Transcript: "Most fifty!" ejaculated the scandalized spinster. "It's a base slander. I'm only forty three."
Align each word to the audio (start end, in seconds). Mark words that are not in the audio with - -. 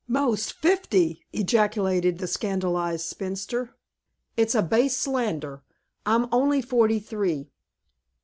"Most 0.07 0.53
fifty!" 0.53 1.27
ejaculated 1.31 2.17
the 2.17 2.25
scandalized 2.25 3.05
spinster. 3.05 3.75
"It's 4.35 4.55
a 4.55 4.63
base 4.63 4.97
slander. 4.97 5.61
I'm 6.07 6.27
only 6.31 6.59
forty 6.63 6.97
three." 6.97 7.51